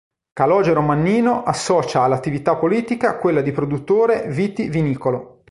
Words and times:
Calogero 0.33 0.81
Mannino 0.81 1.43
associa 1.43 2.01
all'attività 2.01 2.55
politica 2.55 3.17
quella 3.19 3.41
di 3.41 3.51
produttore 3.51 4.27
viti-vinicolo. 4.29 5.37